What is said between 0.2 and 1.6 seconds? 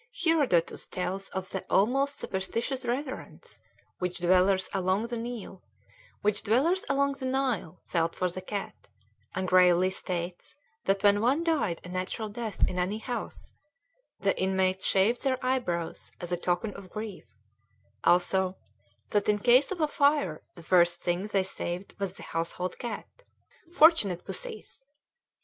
Herodotus tells of